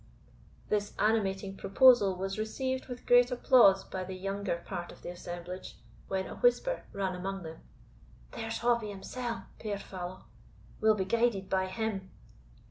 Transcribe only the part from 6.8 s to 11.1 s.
ran among them, "There's Hobbie himsell, puir fallow! we'll be